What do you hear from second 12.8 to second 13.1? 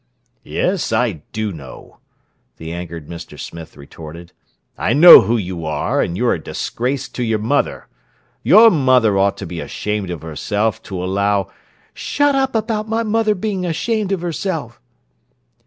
my